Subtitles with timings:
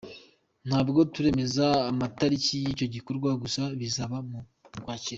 [0.67, 4.39] Ntabwo turemeza amatariki y’icyo gikorwa gusa bizaba mu
[4.79, 5.09] Ukwakira.